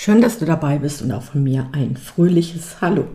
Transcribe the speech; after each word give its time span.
Schön, 0.00 0.20
dass 0.20 0.38
du 0.38 0.44
dabei 0.44 0.78
bist 0.78 1.02
und 1.02 1.10
auch 1.10 1.24
von 1.24 1.42
mir 1.42 1.66
ein 1.72 1.96
fröhliches 1.96 2.80
Hallo. 2.80 3.06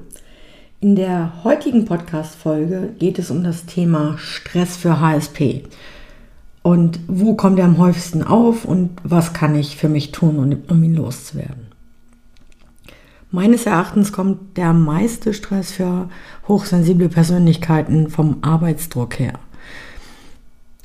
In 0.82 0.98
der 0.98 1.46
heutigen 1.46 1.86
Podcast-Folge 1.86 2.90
geht 3.00 3.20
es 3.20 3.32
um 3.32 3.42
das 3.42 3.66
Thema 3.66 4.18
Stress 4.18 4.76
für 4.76 5.00
HSP. 5.00 5.64
Und 6.62 7.00
wo 7.08 7.36
kommt 7.36 7.58
er 7.58 7.66
am 7.68 7.78
häufigsten 7.78 8.22
auf 8.22 8.66
und 8.66 8.90
was 9.02 9.32
kann 9.32 9.56
ich 9.56 9.78
für 9.78 9.88
mich 9.88 10.12
tun, 10.12 10.62
um 10.68 10.84
ihn 10.84 10.94
loszuwerden? 10.94 11.68
Meines 13.32 13.66
Erachtens 13.66 14.12
kommt 14.12 14.58
der 14.58 14.74
meiste 14.74 15.34
Stress 15.34 15.72
für 15.72 16.10
hochsensible 16.50 17.08
Persönlichkeiten 17.08 18.10
vom 18.10 18.40
Arbeitsdruck 18.42 19.20
her. 19.20 19.40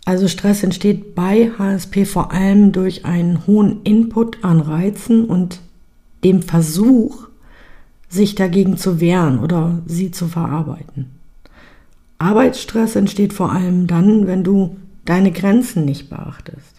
Also 0.04 0.28
Stress 0.28 0.62
entsteht 0.62 1.16
bei 1.16 1.50
HSP 1.58 2.04
vor 2.04 2.30
allem 2.30 2.70
durch 2.70 3.04
einen 3.04 3.48
hohen 3.48 3.82
Input 3.82 4.44
an 4.44 4.60
Reizen 4.60 5.24
und 5.24 5.58
dem 6.24 6.42
Versuch, 6.42 7.28
sich 8.08 8.34
dagegen 8.34 8.76
zu 8.76 9.00
wehren 9.00 9.38
oder 9.38 9.82
sie 9.86 10.10
zu 10.10 10.28
verarbeiten. 10.28 11.10
Arbeitsstress 12.18 12.96
entsteht 12.96 13.32
vor 13.32 13.52
allem 13.52 13.86
dann, 13.86 14.26
wenn 14.26 14.42
du 14.42 14.76
deine 15.04 15.30
Grenzen 15.30 15.84
nicht 15.84 16.10
beachtest. 16.10 16.78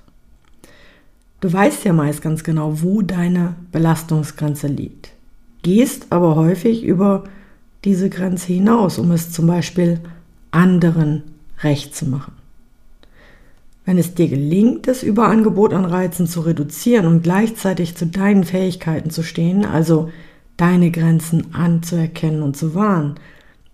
Du 1.39 1.51
weißt 1.51 1.85
ja 1.85 1.93
meist 1.93 2.21
ganz 2.21 2.43
genau, 2.43 2.81
wo 2.81 3.01
deine 3.01 3.55
Belastungsgrenze 3.71 4.67
liegt, 4.67 5.11
gehst 5.61 6.07
aber 6.09 6.35
häufig 6.35 6.83
über 6.83 7.23
diese 7.85 8.09
Grenze 8.09 8.47
hinaus, 8.47 8.99
um 8.99 9.11
es 9.11 9.31
zum 9.31 9.47
Beispiel 9.47 10.01
anderen 10.51 11.23
recht 11.61 11.95
zu 11.95 12.05
machen. 12.05 12.33
Wenn 13.89 13.97
es 13.97 14.13
dir 14.13 14.27
gelingt, 14.27 14.87
das 14.87 15.01
Überangebot 15.01 15.73
an 15.73 15.83
Reizen 15.83 16.27
zu 16.27 16.41
reduzieren 16.41 17.07
und 17.07 17.23
gleichzeitig 17.23 17.95
zu 17.95 18.05
deinen 18.05 18.43
Fähigkeiten 18.43 19.09
zu 19.09 19.23
stehen, 19.23 19.65
also 19.65 20.11
deine 20.57 20.91
Grenzen 20.91 21.55
anzuerkennen 21.55 22.43
und 22.43 22.55
zu 22.55 22.75
wahren, 22.75 23.15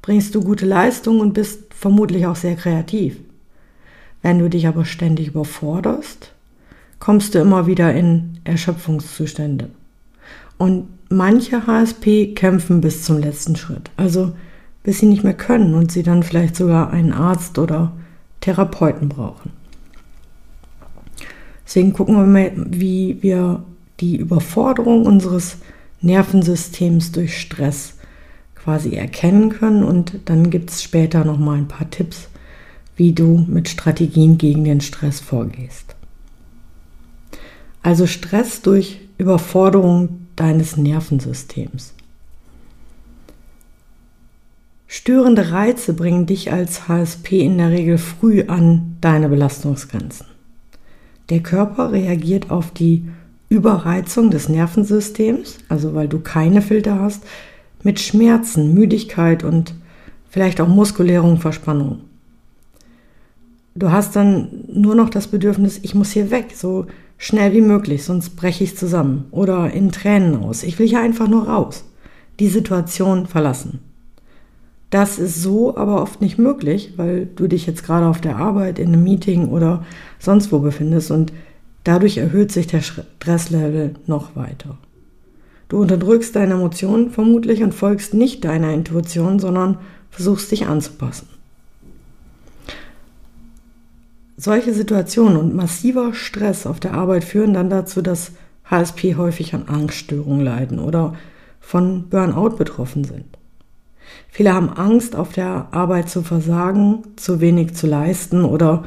bringst 0.01 0.33
du 0.33 0.39
gute 0.39 0.65
Leistung 0.65 1.19
und 1.19 1.33
bist 1.33 1.73
vermutlich 1.73 2.27
auch 2.27 2.37
sehr 2.37 2.55
kreativ. 2.55 3.17
Wenn 4.21 4.39
du 4.39 4.49
dich 4.49 4.67
aber 4.67 4.85
ständig 4.85 5.27
überforderst, 5.27 6.31
kommst 6.99 7.35
du 7.35 7.39
immer 7.39 7.67
wieder 7.67 7.93
in 7.93 8.39
Erschöpfungszustände. 8.45 9.67
Und 10.57 10.87
manche 11.09 11.67
HSP 11.67 12.27
kämpfen 12.35 12.79
bis 12.79 13.03
zum 13.03 13.17
letzten 13.17 13.57
Schritt, 13.57 13.91
also 13.97 14.31
bis 14.81 14.99
sie 14.99 15.07
nicht 15.07 15.25
mehr 15.25 15.33
können 15.33 15.75
und 15.75 15.91
sie 15.91 16.03
dann 16.03 16.23
vielleicht 16.23 16.55
sogar 16.55 16.91
einen 16.91 17.11
Arzt 17.11 17.59
oder 17.59 17.91
Therapeuten 18.39 19.09
brauchen. 19.09 19.64
Deswegen 21.65 21.93
gucken 21.93 22.15
wir 22.15 22.25
mal, 22.25 22.51
wie 22.55 23.17
wir 23.21 23.63
die 23.99 24.17
Überforderung 24.17 25.05
unseres 25.05 25.57
Nervensystems 26.01 27.11
durch 27.11 27.39
Stress 27.39 27.95
quasi 28.55 28.95
erkennen 28.95 29.49
können 29.49 29.83
und 29.83 30.19
dann 30.25 30.49
gibt 30.49 30.71
es 30.71 30.83
später 30.83 31.23
noch 31.23 31.37
mal 31.37 31.57
ein 31.57 31.67
paar 31.67 31.89
Tipps, 31.89 32.27
wie 32.95 33.13
du 33.13 33.45
mit 33.47 33.69
Strategien 33.69 34.37
gegen 34.37 34.63
den 34.63 34.81
Stress 34.81 35.19
vorgehst. 35.19 35.95
Also 37.83 38.07
Stress 38.07 38.61
durch 38.61 38.99
Überforderung 39.17 40.27
deines 40.35 40.77
Nervensystems. 40.77 41.93
Störende 44.87 45.51
Reize 45.51 45.93
bringen 45.93 46.25
dich 46.25 46.51
als 46.51 46.87
HSP 46.87 47.41
in 47.41 47.57
der 47.57 47.69
Regel 47.69 47.97
früh 47.97 48.45
an 48.47 48.97
deine 49.01 49.29
Belastungsgrenzen. 49.29 50.25
Der 51.29 51.41
Körper 51.41 51.91
reagiert 51.91 52.51
auf 52.51 52.71
die 52.71 53.05
Überreizung 53.49 54.31
des 54.31 54.49
Nervensystems, 54.49 55.57
also 55.69 55.93
weil 55.93 56.07
du 56.07 56.19
keine 56.19 56.61
Filter 56.61 56.99
hast, 56.99 57.23
mit 57.83 57.99
Schmerzen, 57.99 58.73
Müdigkeit 58.73 59.43
und 59.43 59.75
vielleicht 60.29 60.59
auch 60.59 60.67
muskulären 60.67 61.37
Verspannung. 61.37 62.01
Du 63.75 63.91
hast 63.91 64.15
dann 64.15 64.65
nur 64.71 64.95
noch 64.95 65.09
das 65.09 65.27
Bedürfnis, 65.27 65.79
ich 65.81 65.95
muss 65.95 66.11
hier 66.11 66.31
weg, 66.31 66.53
so 66.55 66.87
schnell 67.17 67.53
wie 67.53 67.61
möglich, 67.61 68.03
sonst 68.03 68.31
breche 68.31 68.63
ich 68.63 68.77
zusammen 68.77 69.25
oder 69.31 69.71
in 69.71 69.91
Tränen 69.91 70.37
aus. 70.37 70.63
Ich 70.63 70.79
will 70.79 70.87
hier 70.87 71.01
einfach 71.01 71.27
nur 71.27 71.47
raus, 71.47 71.83
die 72.39 72.47
Situation 72.47 73.27
verlassen. 73.27 73.79
Das 74.89 75.19
ist 75.19 75.41
so 75.41 75.75
aber 75.75 76.01
oft 76.01 76.21
nicht 76.21 76.37
möglich, 76.37 76.93
weil 76.97 77.25
du 77.25 77.47
dich 77.47 77.65
jetzt 77.65 77.83
gerade 77.83 78.05
auf 78.05 78.21
der 78.21 78.37
Arbeit, 78.37 78.79
in 78.79 78.89
einem 78.89 79.03
Meeting 79.03 79.49
oder 79.49 79.83
sonst 80.19 80.51
wo 80.51 80.59
befindest 80.59 81.11
und 81.11 81.33
dadurch 81.83 82.17
erhöht 82.17 82.51
sich 82.51 82.67
der 82.67 82.81
Stresslevel 82.81 83.95
noch 84.05 84.35
weiter. 84.35 84.77
Du 85.69 85.81
unterdrückst 85.81 86.35
deine 86.35 86.53
Emotionen 86.53 87.09
vermutlich 87.09 87.63
und 87.63 87.73
folgst 87.73 88.13
nicht 88.13 88.45
deiner 88.45 88.73
Intuition, 88.73 89.39
sondern 89.39 89.79
versuchst 90.11 90.51
dich 90.51 90.67
anzupassen. 90.67 91.27
Solche 94.37 94.73
Situationen 94.73 95.37
und 95.37 95.55
massiver 95.55 96.13
Stress 96.13 96.67
auf 96.67 96.79
der 96.79 96.93
Arbeit 96.93 97.23
führen 97.23 97.53
dann 97.53 97.69
dazu, 97.69 98.01
dass 98.01 98.33
HSP 98.65 99.15
häufig 99.15 99.53
an 99.53 99.67
Angststörungen 99.67 100.43
leiden 100.43 100.79
oder 100.79 101.15
von 101.59 102.09
Burnout 102.09 102.57
betroffen 102.57 103.03
sind. 103.03 103.25
Viele 104.29 104.53
haben 104.53 104.69
Angst, 104.69 105.15
auf 105.15 105.33
der 105.33 105.67
Arbeit 105.71 106.09
zu 106.09 106.21
versagen, 106.21 107.03
zu 107.15 107.39
wenig 107.39 107.73
zu 107.73 107.87
leisten 107.87 108.43
oder 108.43 108.83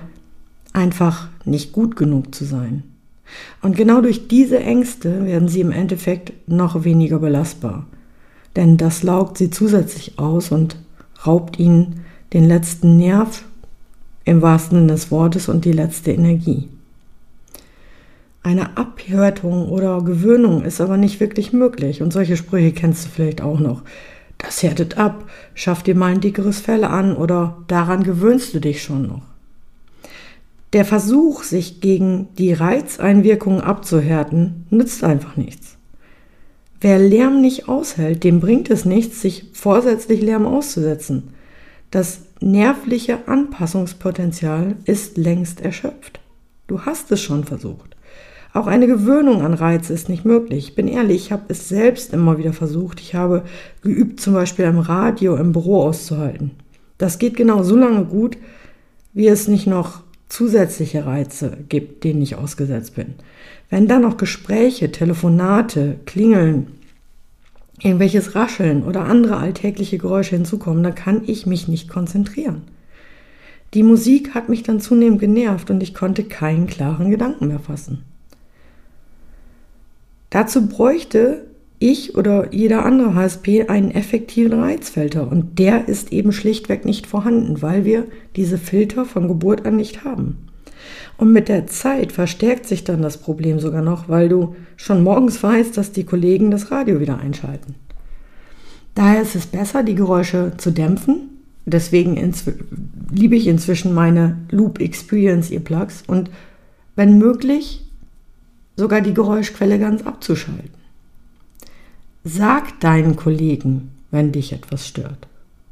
einfach 0.73 1.29
nicht 1.45 1.73
gut 1.73 1.97
genug 1.97 2.35
zu 2.35 2.45
sein. 2.45 2.83
Und 3.63 3.77
genau 3.77 4.01
durch 4.01 4.29
diese 4.29 4.59
Ängste 4.59 5.27
werden 5.27 5.49
sie 5.49 5.61
im 5.61 5.73
Endeffekt 5.73 6.33
noch 6.49 6.85
weniger 6.85 7.19
belastbar. 7.19 7.87
Denn 8.57 8.77
das 8.77 9.03
laugt 9.03 9.39
sie 9.39 9.51
zusätzlich 9.51 10.19
aus 10.19 10.51
und 10.51 10.77
raubt 11.27 11.59
ihnen 11.59 12.05
den 12.33 12.45
letzten 12.45 12.97
Nerv 12.97 13.45
im 14.25 14.43
wahrsten 14.43 14.79
Sinne 14.79 14.93
des 14.93 15.11
Wortes 15.11 15.49
und 15.49 15.65
die 15.65 15.73
letzte 15.73 16.13
Energie. 16.13 16.69
Eine 18.43 18.77
Abhärtung 18.77 19.69
oder 19.69 20.03
Gewöhnung 20.03 20.63
ist 20.63 20.81
aber 20.81 20.97
nicht 20.97 21.21
wirklich 21.21 21.53
möglich 21.53 22.03
und 22.03 22.13
solche 22.13 22.37
Sprüche 22.37 22.73
kennst 22.73 23.05
du 23.05 23.09
vielleicht 23.11 23.41
auch 23.41 23.59
noch 23.59 23.83
das 24.39 24.63
härtet 24.63 24.97
ab, 24.99 25.29
schaff 25.55 25.83
dir 25.83 25.95
mal 25.95 26.13
ein 26.13 26.21
dickeres 26.21 26.61
Fell 26.61 26.85
an 26.85 27.17
oder 27.17 27.65
daran 27.67 28.05
gewöhnst 28.05 28.55
du 28.55 28.61
dich 28.61 28.83
schon 28.83 29.07
noch. 29.09 29.23
Der 30.73 30.85
Versuch, 30.85 31.43
sich 31.43 31.81
gegen 31.81 32.29
die 32.37 32.53
Reizeinwirkungen 32.53 33.61
abzuhärten, 33.61 34.67
nützt 34.71 35.03
einfach 35.03 35.37
nichts. 35.37 35.77
Wer 36.81 36.99
Lärm 36.99 37.41
nicht 37.41 37.69
aushält, 37.69 38.23
dem 38.23 38.39
bringt 38.39 38.71
es 38.71 38.85
nichts, 38.85 39.21
sich 39.21 39.47
vorsätzlich 39.53 40.21
Lärm 40.21 40.47
auszusetzen. 40.47 41.35
Das 41.91 42.21
nervliche 42.41 43.27
Anpassungspotenzial 43.27 44.77
ist 44.85 45.17
längst 45.17 45.61
erschöpft. 45.61 46.21
Du 46.69 46.83
hast 46.83 47.11
es 47.11 47.21
schon 47.21 47.45
versucht. 47.45 47.97
Auch 48.53 48.67
eine 48.67 48.87
Gewöhnung 48.87 49.43
an 49.43 49.55
Reize 49.55 49.93
ist 49.93 50.09
nicht 50.09 50.25
möglich. 50.25 50.69
Ich 50.69 50.75
bin 50.75 50.89
ehrlich, 50.89 51.27
ich 51.27 51.33
habe 51.33 51.45
es 51.49 51.69
selbst 51.69 52.13
immer 52.13 52.39
wieder 52.39 52.53
versucht. 52.53 53.01
Ich 53.01 53.15
habe 53.15 53.45
geübt, 53.83 54.21
zum 54.21 54.35
Beispiel 54.35 54.65
am 54.65 54.79
Radio 54.79 55.37
im 55.37 55.53
Büro 55.53 55.83
auszuhalten. 55.83 56.53
Das 56.97 57.19
geht 57.19 57.37
genau 57.37 57.63
so 57.63 57.77
lange 57.77 58.05
gut, 58.05 58.37
wie 59.13 59.29
es 59.29 59.49
nicht 59.49 59.67
noch 59.67 60.03
zusätzliche 60.29 61.07
Reize 61.07 61.59
gibt, 61.69 62.05
denen 62.05 62.23
ich 62.23 62.37
ausgesetzt 62.37 62.95
bin. 62.95 63.15
Wenn 63.71 63.87
dann 63.87 64.03
noch 64.03 64.17
Gespräche, 64.17 64.91
Telefonate, 64.91 66.01
Klingeln, 66.07 66.69
irgendwelches 67.81 68.35
Rascheln 68.35 68.83
oder 68.83 69.05
andere 69.05 69.37
alltägliche 69.37 69.99
Geräusche 69.99 70.37
hinzukommen, 70.37 70.83
dann 70.83 70.95
kann 70.95 71.23
ich 71.27 71.47
mich 71.47 71.69
nicht 71.69 71.89
konzentrieren. 71.89 72.63
Die 73.75 73.83
Musik 73.83 74.35
hat 74.35 74.49
mich 74.49 74.63
dann 74.63 74.81
zunehmend 74.81 75.21
genervt 75.21 75.71
und 75.71 75.83
ich 75.83 75.95
konnte 75.95 76.25
keinen 76.25 76.67
klaren 76.67 77.11
Gedanken 77.11 77.49
mehr 77.49 77.61
fassen. 77.61 78.05
Dazu 80.31 80.67
bräuchte 80.67 81.47
ich 81.79 82.17
oder 82.17 82.53
jeder 82.53 82.85
andere 82.85 83.15
HSP 83.15 83.69
einen 83.69 83.91
effektiven 83.91 84.59
Reizfilter 84.59 85.31
und 85.31 85.59
der 85.59 85.89
ist 85.89 86.13
eben 86.13 86.33
schlichtweg 86.33 86.85
nicht 86.85 87.07
vorhanden, 87.07 87.63
weil 87.63 87.85
wir 87.85 88.07
diese 88.37 88.59
Filter 88.59 89.05
von 89.05 89.29
Geburt 89.29 89.65
an 89.65 89.77
nicht 89.77 90.05
haben. 90.05 90.49
Und 91.17 91.33
mit 91.33 91.49
der 91.49 91.67
Zeit 91.67 92.13
verstärkt 92.13 92.67
sich 92.67 92.85
dann 92.85 93.03
das 93.03 93.19
Problem 93.19 93.59
sogar 93.61 93.83
noch, 93.83 94.09
weil 94.09 94.29
du 94.29 94.55
schon 94.77 95.03
morgens 95.03 95.43
weißt, 95.43 95.77
dass 95.77 95.93
die 95.93 96.05
Kollegen 96.05 96.51
das 96.51 96.71
Radio 96.71 97.01
wieder 97.01 97.19
einschalten. 97.19 97.75
Daher 98.95 99.23
ist 99.23 99.35
es 99.35 99.47
besser, 99.47 99.83
die 99.83 99.95
Geräusche 99.95 100.53
zu 100.57 100.71
dämpfen. 100.71 101.31
Deswegen 101.67 102.17
liebe 103.13 103.37
ich 103.37 103.47
inzwischen 103.47 103.95
meine 103.95 104.39
Loop 104.51 104.81
Experience 104.81 105.51
Earplugs 105.51 106.03
und 106.07 106.31
wenn 106.97 107.19
möglich 107.19 107.88
sogar 108.79 109.01
die 109.01 109.13
Geräuschquelle 109.13 109.81
ganz 109.81 110.07
abzuschalten. 110.07 110.71
Sag 112.23 112.79
deinen 112.79 113.17
Kollegen, 113.17 113.91
wenn 114.13 114.31
dich 114.31 114.53
etwas 114.53 114.87
stört. 114.87 115.27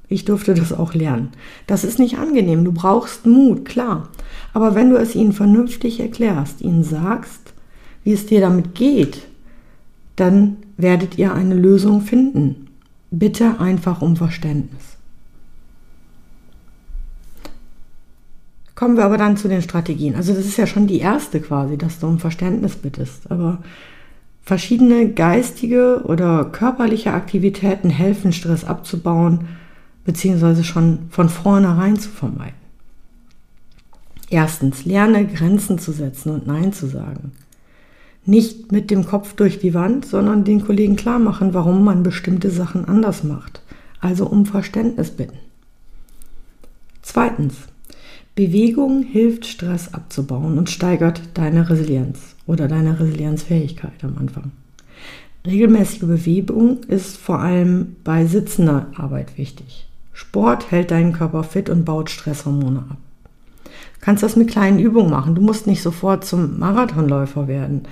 Ich 0.08 0.24
durfte 0.24 0.54
das 0.54 0.72
auch 0.72 0.92
lernen. 0.92 1.30
Das 1.68 1.84
ist 1.84 2.00
nicht 2.00 2.18
angenehm. 2.18 2.64
Du 2.64 2.72
brauchst 2.72 3.24
Mut, 3.24 3.64
klar. 3.64 4.08
Aber 4.52 4.74
wenn 4.74 4.90
du 4.90 4.96
es 4.96 5.14
ihnen 5.14 5.32
vernünftig 5.32 6.00
erklärst, 6.00 6.60
ihnen 6.62 6.82
sagst, 6.82 7.54
wie 8.02 8.12
es 8.12 8.26
dir 8.26 8.40
damit 8.40 8.74
geht, 8.74 9.22
dann 10.16 10.56
werdet 10.76 11.16
ihr 11.16 11.32
eine 11.32 11.54
Lösung 11.54 12.00
finden. 12.00 12.66
Bitte 13.12 13.60
einfach 13.60 14.02
um 14.02 14.16
Verständnis. 14.16 14.95
Kommen 18.76 18.98
wir 18.98 19.06
aber 19.06 19.16
dann 19.16 19.38
zu 19.38 19.48
den 19.48 19.62
Strategien. 19.62 20.14
Also 20.14 20.34
das 20.34 20.44
ist 20.44 20.58
ja 20.58 20.66
schon 20.66 20.86
die 20.86 21.00
erste 21.00 21.40
quasi, 21.40 21.78
dass 21.78 21.98
du 21.98 22.06
um 22.06 22.18
Verständnis 22.18 22.76
bittest. 22.76 23.30
Aber 23.30 23.58
verschiedene 24.42 25.08
geistige 25.08 26.02
oder 26.04 26.44
körperliche 26.44 27.12
Aktivitäten 27.12 27.90
helfen, 27.90 28.32
Stress 28.32 28.64
abzubauen 28.64 29.48
beziehungsweise 30.04 30.62
schon 30.62 31.08
von 31.10 31.28
vornherein 31.28 31.98
zu 31.98 32.10
vermeiden. 32.10 32.54
Erstens, 34.28 34.84
lerne 34.84 35.26
Grenzen 35.26 35.78
zu 35.78 35.90
setzen 35.92 36.30
und 36.30 36.46
Nein 36.46 36.72
zu 36.72 36.86
sagen. 36.86 37.32
Nicht 38.24 38.72
mit 38.72 38.90
dem 38.90 39.06
Kopf 39.06 39.34
durch 39.34 39.58
die 39.58 39.72
Wand, 39.72 40.04
sondern 40.04 40.44
den 40.44 40.64
Kollegen 40.64 40.96
klar 40.96 41.18
machen, 41.18 41.54
warum 41.54 41.82
man 41.82 42.02
bestimmte 42.02 42.50
Sachen 42.50 42.84
anders 42.84 43.24
macht. 43.24 43.62
Also 44.00 44.26
um 44.26 44.46
Verständnis 44.46 45.10
bitten. 45.10 45.38
Zweitens, 47.02 47.54
Bewegung 48.36 49.02
hilft 49.02 49.46
Stress 49.46 49.94
abzubauen 49.94 50.58
und 50.58 50.68
steigert 50.68 51.22
deine 51.32 51.70
Resilienz 51.70 52.36
oder 52.46 52.68
deine 52.68 53.00
Resilienzfähigkeit 53.00 54.04
am 54.04 54.18
Anfang. 54.18 54.52
Regelmäßige 55.46 56.00
Bewegung 56.00 56.82
ist 56.86 57.16
vor 57.16 57.38
allem 57.38 57.96
bei 58.04 58.26
sitzender 58.26 58.88
Arbeit 58.94 59.38
wichtig. 59.38 59.88
Sport 60.12 60.70
hält 60.70 60.90
deinen 60.90 61.14
Körper 61.14 61.44
fit 61.44 61.70
und 61.70 61.86
baut 61.86 62.10
Stresshormone 62.10 62.80
ab. 62.80 62.98
Du 63.64 64.00
kannst 64.02 64.22
das 64.22 64.36
mit 64.36 64.50
kleinen 64.50 64.80
Übungen 64.80 65.10
machen. 65.10 65.34
Du 65.34 65.40
musst 65.40 65.66
nicht 65.66 65.80
sofort 65.80 66.26
zum 66.26 66.58
Marathonläufer 66.58 67.48
werden. 67.48 67.84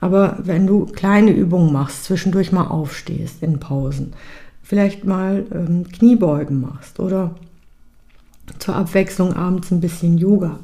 Aber 0.00 0.38
wenn 0.42 0.66
du 0.66 0.86
kleine 0.86 1.32
Übungen 1.32 1.74
machst, 1.74 2.04
zwischendurch 2.04 2.52
mal 2.52 2.68
aufstehst 2.68 3.42
in 3.42 3.60
Pausen, 3.60 4.14
vielleicht 4.62 5.04
mal 5.04 5.44
ähm, 5.52 5.86
Kniebeugen 5.92 6.58
machst 6.58 7.00
oder 7.00 7.34
zur 8.58 8.76
Abwechslung 8.76 9.34
abends 9.34 9.70
ein 9.70 9.80
bisschen 9.80 10.18
Yoga. 10.18 10.58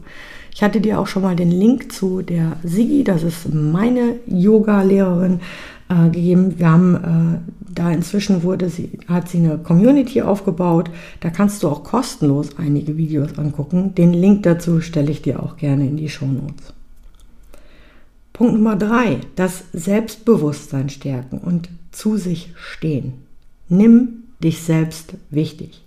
Ich 0.55 0.63
hatte 0.63 0.81
dir 0.81 0.99
auch 0.99 1.07
schon 1.07 1.23
mal 1.23 1.37
den 1.37 1.51
Link 1.51 1.93
zu 1.93 2.23
der 2.23 2.57
Sigi, 2.63 3.05
das 3.05 3.23
ist 3.23 3.53
meine 3.53 4.15
Yoga-Lehrerin, 4.27 5.41
äh, 5.89 6.05
gegeben. 6.07 6.59
Wir 6.59 6.71
haben 6.71 6.95
äh, 6.95 7.51
da 7.61 7.93
inzwischen 7.93 8.43
wurde 8.43 8.71
sie, 8.71 8.99
hat 9.07 9.29
sie 9.29 9.39
eine 9.39 9.59
Community 9.59 10.23
aufgebaut. 10.23 10.91
Da 11.21 11.31
kannst 11.31 11.63
du 11.63 11.69
auch 11.69 11.85
kostenlos 11.85 12.59
einige 12.59 12.97
Videos 12.97 13.39
angucken. 13.39 13.95
Den 13.95 14.13
Link 14.13 14.43
dazu 14.43 14.81
stelle 14.81 15.13
ich 15.13 15.23
dir 15.23 15.43
auch 15.43 15.57
gerne 15.57 15.87
in 15.87 15.97
die 15.97 16.09
Show 16.09 16.27
Notes. 16.27 16.73
Punkt 18.33 18.55
Nummer 18.55 18.77
drei, 18.77 19.21
das 19.37 19.65
Selbstbewusstsein 19.73 20.89
stärken 20.89 21.39
und 21.39 21.69
zu 21.93 22.17
sich 22.17 22.53
stehen. 22.57 23.15
Nimm 23.69 24.25
dich 24.43 24.63
selbst 24.63 25.15
wichtig. 25.31 25.83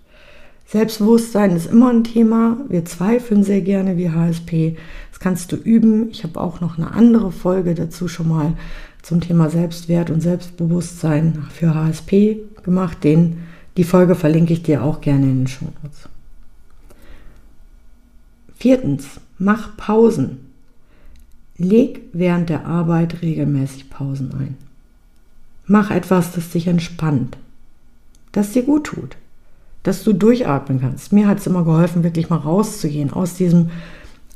Selbstbewusstsein 0.70 1.56
ist 1.56 1.66
immer 1.66 1.90
ein 1.90 2.04
Thema. 2.04 2.58
Wir 2.70 2.86
zweifeln 2.86 3.44
sehr 3.44 3.62
gerne 3.62 3.98
wie 3.98 4.12
HSP. 4.12 4.78
Das 5.10 5.20
kannst 5.20 5.52
du 5.52 5.56
üben. 5.56 6.12
Ich 6.12 6.24
habe 6.24 6.40
auch 6.40 6.62
noch 6.62 6.78
eine 6.78 6.92
andere 6.92 7.32
Folge 7.32 7.74
dazu 7.74 8.08
schon 8.08 8.28
mal 8.28 8.54
zum 9.02 9.20
Thema 9.20 9.50
Selbstwert 9.50 10.12
und 10.12 10.22
Selbstbewusstsein 10.22 11.48
für 11.52 11.74
HSP 11.74 12.38
gemacht. 12.62 13.04
Den, 13.04 13.40
die 13.78 13.84
Folge 13.84 14.14
verlinke 14.14 14.54
ich 14.54 14.62
dir 14.62 14.84
auch 14.84 15.02
gerne 15.02 15.26
in 15.26 15.40
den 15.40 15.48
Show 15.48 15.66
Notes. 15.82 16.08
Viertens, 18.56 19.20
mach 19.40 19.76
Pausen. 19.76 20.52
Leg 21.58 22.02
während 22.14 22.50
der 22.50 22.68
Arbeit 22.68 23.24
regelmäßig 23.24 23.90
Pausen 23.90 24.34
ein. 24.34 24.56
Mach 25.66 25.90
etwas, 25.90 26.34
das 26.34 26.52
dich 26.52 26.68
entspannt, 26.68 27.38
das 28.32 28.52
dir 28.52 28.64
gut 28.64 28.86
tut, 28.86 29.18
dass 29.90 30.04
du 30.04 30.14
durchatmen 30.14 30.80
kannst. 30.80 31.12
Mir 31.14 31.28
hat 31.28 31.40
es 31.40 31.48
immer 31.48 31.64
geholfen, 31.64 32.04
wirklich 32.04 32.30
mal 32.30 32.38
rauszugehen 32.38 33.12
aus 33.12 33.34
diesem 33.34 33.72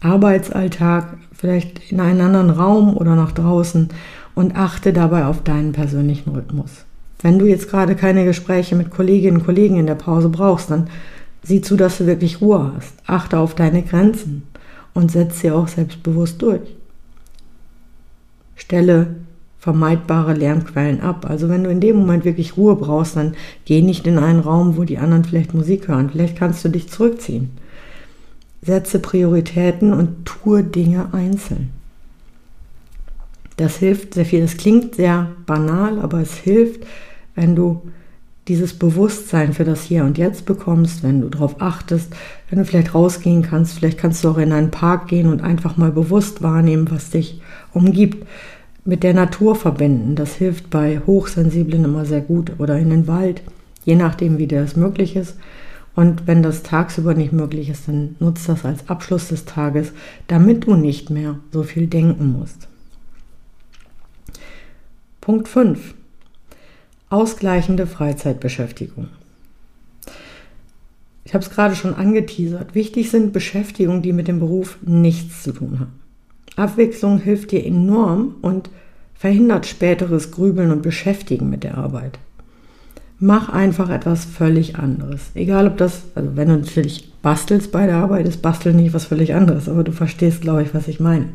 Arbeitsalltag, 0.02 1.16
vielleicht 1.32 1.92
in 1.92 2.00
einen 2.00 2.22
anderen 2.22 2.50
Raum 2.50 2.98
oder 2.98 3.16
nach 3.16 3.34
draußen 3.34 3.90
und 4.34 4.56
achte 4.56 4.94
dabei 4.94 5.28
auf 5.28 5.44
deinen 5.44 5.72
persönlichen 5.72 6.32
Rhythmus. 6.32 6.86
Wenn 7.22 7.38
du 7.38 7.46
jetzt 7.46 7.70
gerade 7.70 7.96
keine 7.96 8.26
Gespräche 8.26 8.76
mit 8.76 8.90
Kolleginnen 8.90 9.38
und 9.38 9.46
Kollegen 9.46 9.78
in 9.78 9.86
der 9.86 9.94
Pause 9.94 10.30
brauchst, 10.30 10.72
dann 10.72 10.88
sieh 11.44 11.62
zu, 11.62 11.78
dass 11.78 12.00
du 12.00 12.08
wirklich 12.08 12.42
Ruhe 12.42 12.72
hast. 12.76 12.96
Achte 13.06 13.38
auf 13.38 13.54
deine 13.54 13.84
Grenzen 13.84 14.42
und 14.96 15.12
setz 15.12 15.42
sie 15.42 15.52
auch 15.52 15.68
selbstbewusst 15.68 16.42
durch. 16.42 16.62
Stelle 18.56 19.18
vermeidbare 19.64 20.34
Lärmquellen 20.34 21.00
ab. 21.00 21.26
Also 21.30 21.48
wenn 21.48 21.64
du 21.64 21.70
in 21.70 21.80
dem 21.80 21.96
Moment 21.96 22.26
wirklich 22.26 22.58
Ruhe 22.58 22.76
brauchst, 22.76 23.16
dann 23.16 23.34
geh 23.64 23.82
nicht 23.82 24.06
in 24.06 24.20
einen 24.20 24.42
Raum, 24.42 24.76
wo 24.76 24.84
die 24.84 24.98
anderen 24.98 25.24
vielleicht 25.24 25.54
Musik 25.54 25.88
hören. 25.88 26.10
Vielleicht 26.10 26.36
kannst 26.36 26.66
du 26.66 26.70
dich 26.70 26.90
zurückziehen. 26.90 27.52
Setze 28.62 29.00
Prioritäten 29.00 29.94
und 29.94 30.26
tue 30.26 30.66
Dinge 30.66 31.14
einzeln. 31.14 31.70
Das 33.56 33.78
hilft 33.78 34.16
sehr 34.16 34.26
viel. 34.26 34.42
Das 34.42 34.58
klingt 34.58 34.96
sehr 34.96 35.30
banal, 35.46 36.02
aber 36.02 36.20
es 36.20 36.34
hilft, 36.34 36.86
wenn 37.34 37.56
du 37.56 37.84
dieses 38.50 38.74
Bewusstsein 38.74 39.54
für 39.54 39.64
das 39.64 39.84
Hier 39.84 40.04
und 40.04 40.18
Jetzt 40.18 40.46
bekommst, 40.46 41.04
wenn 41.04 41.22
du 41.22 41.30
darauf 41.30 41.62
achtest, 41.62 42.14
wenn 42.50 42.60
du 42.60 42.66
vielleicht 42.66 42.94
rausgehen 42.94 43.44
kannst, 43.44 43.76
vielleicht 43.76 43.98
kannst 43.98 44.26
du 44.26 44.30
auch 44.30 44.38
in 44.38 44.52
einen 44.52 44.72
Park 44.72 45.08
gehen 45.08 45.28
und 45.28 45.42
einfach 45.42 45.78
mal 45.78 45.94
bewusst 45.94 46.44
wahrnehmen, 46.44 46.92
was 46.92 47.12
dich 47.12 47.42
umgibt. 47.72 48.28
Mit 48.86 49.04
der 49.04 49.14
Natur 49.14 49.56
verbinden, 49.56 50.16
das 50.16 50.36
hilft 50.36 50.70
bei 50.70 51.00
Hochsensiblen 51.06 51.86
immer 51.86 52.04
sehr 52.06 52.20
gut 52.20 52.52
oder 52.60 52.78
in 52.78 52.90
den 52.90 53.08
Wald, 53.08 53.42
je 53.86 53.96
nachdem, 53.96 54.38
wie 54.38 54.48
das 54.48 54.76
möglich 54.76 55.16
ist. 55.16 55.38
Und 55.96 56.28
wenn 56.28 56.44
das 56.44 56.64
tagsüber 56.64 57.14
nicht 57.14 57.32
möglich 57.32 57.70
ist, 57.70 57.88
dann 57.88 58.16
nutzt 58.20 58.50
das 58.50 58.66
als 58.66 58.90
Abschluss 58.90 59.30
des 59.30 59.46
Tages, 59.46 59.94
damit 60.28 60.66
du 60.66 60.76
nicht 60.76 61.10
mehr 61.10 61.40
so 61.52 61.64
viel 61.64 61.88
denken 61.88 62.34
musst. 62.34 62.68
Punkt 65.22 65.48
5. 65.48 65.94
Ausgleichende 67.10 67.88
Freizeitbeschäftigung. 67.88 69.08
Ich 71.24 71.34
habe 71.34 71.44
es 71.46 71.52
gerade 71.52 71.76
schon 71.76 71.94
angeteasert. 71.94 72.76
Wichtig 72.76 73.10
sind 73.10 73.32
Beschäftigungen, 73.32 74.02
die 74.02 74.12
mit 74.12 74.28
dem 74.28 74.40
Beruf 74.40 74.78
nichts 74.82 75.44
zu 75.44 75.54
tun 75.54 75.80
haben. 75.80 75.94
Abwechslung 76.56 77.20
hilft 77.20 77.52
dir 77.52 77.66
enorm 77.66 78.36
und 78.42 78.70
verhindert 79.24 79.66
späteres 79.66 80.32
Grübeln 80.32 80.70
und 80.70 80.82
Beschäftigen 80.82 81.50
mit 81.50 81.64
der 81.64 81.78
Arbeit. 81.78 82.20
Mach 83.20 83.48
einfach 83.48 83.90
etwas 83.90 84.26
völlig 84.26 84.76
anderes. 84.76 85.32
Egal 85.34 85.66
ob 85.68 85.78
das, 85.78 86.02
also 86.14 86.36
wenn 86.36 86.50
du 86.50 86.58
natürlich 86.58 87.10
bastelst 87.22 87.72
bei 87.72 87.86
der 87.86 87.96
Arbeit, 87.96 88.28
ist 88.28 88.42
Basteln 88.42 88.76
nicht 88.76 88.94
was 88.94 89.06
völlig 89.06 89.34
anderes, 89.34 89.70
aber 89.70 89.86
du 89.86 89.94
verstehst, 89.94 90.42
glaube 90.42 90.64
ich, 90.64 90.74
was 90.74 90.90
ich 90.90 91.00
meine. 91.00 91.30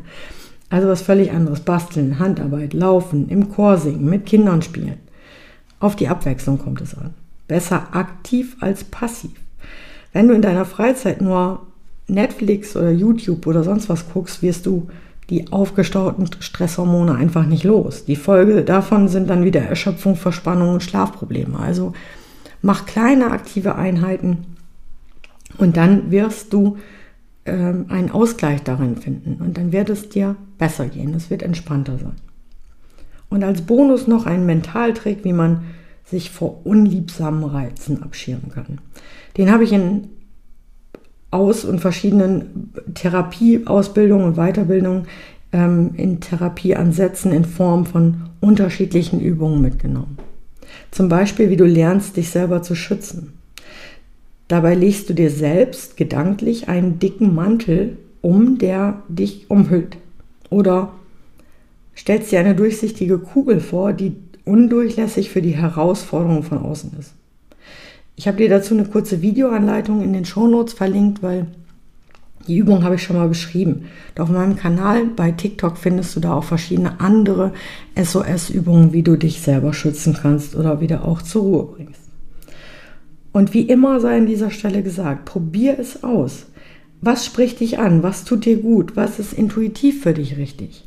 Also 0.69 0.87
was 0.87 1.01
völlig 1.01 1.31
anderes. 1.31 1.61
Basteln, 1.61 2.19
Handarbeit, 2.19 2.73
Laufen, 2.73 3.27
im 3.27 3.49
Chor 3.49 3.79
singen, 3.79 4.07
mit 4.07 4.27
Kindern 4.27 4.61
spielen. 4.61 4.99
Auf 5.79 5.95
die 5.95 6.09
Abwechslung 6.09 6.59
kommt 6.59 6.81
es 6.81 6.95
an. 6.95 7.15
Besser 7.47 7.87
aktiv 7.95 8.55
als 8.59 8.83
passiv. 8.83 9.31
Wenn 10.13 10.27
du 10.27 10.35
in 10.35 10.43
deiner 10.43 10.65
Freizeit 10.65 11.21
nur 11.21 11.65
Netflix 12.07 12.75
oder 12.75 12.91
YouTube 12.91 13.47
oder 13.47 13.63
sonst 13.63 13.89
was 13.89 14.07
guckst, 14.13 14.43
wirst 14.43 14.67
du 14.67 14.87
die 15.29 15.51
aufgestauten 15.51 16.27
Stresshormone 16.39 17.15
einfach 17.15 17.45
nicht 17.45 17.63
los. 17.63 18.05
Die 18.05 18.15
Folge 18.15 18.63
davon 18.63 19.07
sind 19.07 19.29
dann 19.29 19.43
wieder 19.43 19.61
Erschöpfung, 19.61 20.15
Verspannung 20.15 20.73
und 20.73 20.83
Schlafprobleme. 20.83 21.59
Also 21.59 21.93
mach 22.61 22.85
kleine 22.85 23.31
aktive 23.31 23.75
Einheiten 23.75 24.57
und 25.57 25.77
dann 25.77 26.11
wirst 26.11 26.53
du 26.53 26.77
ähm, 27.45 27.85
einen 27.89 28.11
Ausgleich 28.11 28.63
darin 28.63 28.97
finden 28.97 29.41
und 29.41 29.57
dann 29.57 29.71
wird 29.71 29.89
es 29.89 30.09
dir 30.09 30.35
besser 30.57 30.87
gehen, 30.87 31.13
es 31.13 31.29
wird 31.29 31.43
entspannter 31.43 31.97
sein. 31.97 32.15
Und 33.29 33.43
als 33.43 33.61
Bonus 33.61 34.07
noch 34.07 34.25
ein 34.25 34.45
Mentaltrick, 34.45 35.23
wie 35.23 35.33
man 35.33 35.65
sich 36.03 36.31
vor 36.31 36.65
unliebsamen 36.65 37.43
Reizen 37.43 38.01
abschirmen 38.01 38.49
kann. 38.49 38.79
Den 39.37 39.51
habe 39.51 39.63
ich 39.63 39.71
in 39.71 40.09
Aus- 41.31 41.65
und 41.65 41.79
verschiedenen 41.79 42.73
Therapieausbildungen 42.93 44.27
und 44.27 44.35
Weiterbildungen 44.35 45.07
ähm, 45.51 45.91
in 45.95 46.19
Therapieansätzen 46.19 47.31
in 47.31 47.45
Form 47.45 47.85
von 47.85 48.29
unterschiedlichen 48.39 49.19
Übungen 49.19 49.61
mitgenommen. 49.61 50.17
Zum 50.91 51.09
Beispiel, 51.09 51.49
wie 51.49 51.57
du 51.57 51.65
lernst, 51.65 52.17
dich 52.17 52.29
selber 52.29 52.61
zu 52.61 52.75
schützen. 52.75 53.33
Dabei 54.47 54.73
legst 54.73 55.09
du 55.09 55.13
dir 55.13 55.29
selbst 55.29 55.97
gedanklich 55.97 56.67
einen 56.67 56.97
dicken 56.99 57.35
Mantel 57.35 57.97
um, 58.21 58.57
der 58.57 59.03
dich 59.07 59.49
umhüllt. 59.49 59.97
Oder 60.49 60.91
stellst 61.95 62.31
dir 62.31 62.39
eine 62.39 62.55
durchsichtige 62.55 63.19
Kugel 63.19 63.59
vor, 63.59 63.93
die 63.93 64.15
undurchlässig 64.45 65.29
für 65.29 65.43
die 65.43 65.55
Herausforderungen 65.55 66.43
von 66.43 66.57
außen 66.57 66.93
ist. 66.99 67.13
Ich 68.19 68.27
habe 68.27 68.35
dir 68.35 68.49
dazu 68.49 68.73
eine 68.73 68.83
kurze 68.83 69.21
Videoanleitung 69.21 70.03
in 70.03 70.11
den 70.11 70.25
Shownotes 70.25 70.73
verlinkt, 70.73 71.23
weil 71.23 71.47
die 72.49 72.57
Übung 72.57 72.83
habe 72.83 72.95
ich 72.95 73.03
schon 73.03 73.15
mal 73.15 73.29
beschrieben. 73.29 73.85
Und 74.13 74.21
auf 74.21 74.27
meinem 74.27 74.57
Kanal 74.57 75.05
bei 75.05 75.31
TikTok 75.31 75.77
findest 75.77 76.17
du 76.17 76.19
da 76.19 76.33
auch 76.33 76.43
verschiedene 76.43 76.99
andere 76.99 77.53
SOS-Übungen, 77.95 78.91
wie 78.91 79.03
du 79.03 79.15
dich 79.15 79.39
selber 79.39 79.71
schützen 79.71 80.17
kannst 80.21 80.57
oder 80.57 80.81
wieder 80.81 81.05
auch 81.05 81.21
zur 81.21 81.43
Ruhe 81.43 81.63
bringst. 81.63 82.01
Und 83.31 83.53
wie 83.53 83.61
immer 83.61 84.01
sei 84.01 84.17
an 84.17 84.25
dieser 84.25 84.51
Stelle 84.51 84.83
gesagt, 84.83 85.23
probier 85.23 85.79
es 85.79 86.03
aus. 86.03 86.47
Was 86.99 87.25
spricht 87.25 87.61
dich 87.61 87.79
an? 87.79 88.03
Was 88.03 88.25
tut 88.25 88.43
dir 88.43 88.57
gut? 88.57 88.97
Was 88.97 89.19
ist 89.19 89.31
intuitiv 89.31 90.03
für 90.03 90.13
dich 90.13 90.35
richtig? 90.35 90.83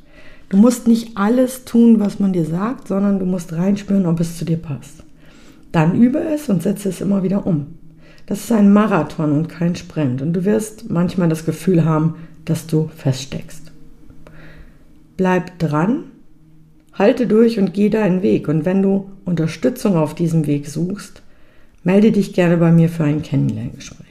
Du 0.50 0.58
musst 0.58 0.86
nicht 0.86 1.16
alles 1.16 1.64
tun, 1.64 1.98
was 1.98 2.20
man 2.20 2.34
dir 2.34 2.44
sagt, 2.44 2.88
sondern 2.88 3.18
du 3.18 3.24
musst 3.24 3.54
reinspüren, 3.54 4.04
ob 4.04 4.20
es 4.20 4.36
zu 4.36 4.44
dir 4.44 4.58
passt. 4.58 5.02
Dann 5.72 6.00
übe 6.00 6.18
es 6.18 6.48
und 6.48 6.62
setze 6.62 6.90
es 6.90 7.00
immer 7.00 7.22
wieder 7.22 7.46
um. 7.46 7.78
Das 8.26 8.40
ist 8.40 8.52
ein 8.52 8.72
Marathon 8.72 9.32
und 9.32 9.48
kein 9.48 9.74
Sprint 9.74 10.22
und 10.22 10.32
du 10.32 10.44
wirst 10.44 10.90
manchmal 10.90 11.28
das 11.28 11.44
Gefühl 11.44 11.84
haben, 11.84 12.14
dass 12.44 12.66
du 12.66 12.88
feststeckst. 12.96 13.72
Bleib 15.16 15.58
dran, 15.58 16.04
halte 16.92 17.26
durch 17.26 17.58
und 17.58 17.74
geh 17.74 17.88
deinen 17.88 18.22
Weg 18.22 18.48
und 18.48 18.64
wenn 18.64 18.82
du 18.82 19.10
Unterstützung 19.24 19.96
auf 19.96 20.14
diesem 20.14 20.46
Weg 20.46 20.68
suchst, 20.68 21.22
melde 21.84 22.12
dich 22.12 22.32
gerne 22.32 22.58
bei 22.58 22.70
mir 22.70 22.88
für 22.88 23.04
ein 23.04 23.22
Kennenlerngespräch. 23.22 24.06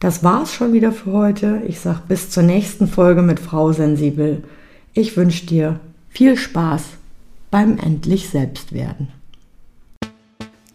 Das 0.00 0.24
war's 0.24 0.52
schon 0.52 0.72
wieder 0.72 0.90
für 0.90 1.12
heute. 1.12 1.62
Ich 1.68 1.78
sag 1.78 2.08
bis 2.08 2.28
zur 2.30 2.42
nächsten 2.42 2.88
Folge 2.88 3.22
mit 3.22 3.38
Frau 3.38 3.72
Sensibel. 3.72 4.42
Ich 4.94 5.16
wünsche 5.16 5.46
dir 5.46 5.78
viel 6.08 6.36
Spaß 6.36 6.82
beim 7.52 7.78
endlich 7.78 8.28
Selbstwerden. 8.28 9.21